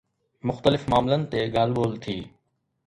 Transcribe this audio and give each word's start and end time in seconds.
مختلف 0.49 0.83
معاملن 0.93 1.21
تي 1.31 1.39
ڳالهه 1.57 1.75
ٻولهه 1.81 2.01
ٿي. 2.07 2.17